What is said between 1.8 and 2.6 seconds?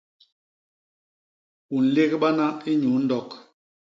nlégbana